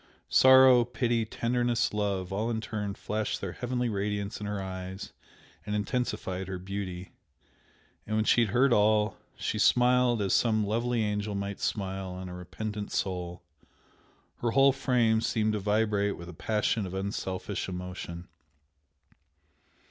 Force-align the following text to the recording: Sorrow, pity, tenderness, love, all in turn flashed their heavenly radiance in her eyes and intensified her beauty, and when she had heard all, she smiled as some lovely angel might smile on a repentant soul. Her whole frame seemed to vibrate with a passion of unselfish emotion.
Sorrow, 0.29 0.83
pity, 0.83 1.25
tenderness, 1.25 1.93
love, 1.93 2.33
all 2.33 2.49
in 2.49 2.59
turn 2.59 2.95
flashed 2.95 3.39
their 3.39 3.51
heavenly 3.51 3.87
radiance 3.87 4.39
in 4.39 4.47
her 4.47 4.59
eyes 4.59 5.13
and 5.63 5.75
intensified 5.75 6.47
her 6.47 6.57
beauty, 6.57 7.11
and 8.07 8.15
when 8.15 8.25
she 8.25 8.41
had 8.41 8.49
heard 8.49 8.73
all, 8.73 9.15
she 9.35 9.59
smiled 9.59 10.19
as 10.19 10.33
some 10.33 10.65
lovely 10.65 11.03
angel 11.03 11.35
might 11.35 11.59
smile 11.59 12.13
on 12.13 12.29
a 12.29 12.33
repentant 12.33 12.91
soul. 12.91 13.43
Her 14.37 14.49
whole 14.49 14.71
frame 14.71 15.21
seemed 15.21 15.53
to 15.53 15.59
vibrate 15.59 16.17
with 16.17 16.29
a 16.29 16.33
passion 16.33 16.87
of 16.87 16.95
unselfish 16.95 17.69
emotion. 17.69 18.27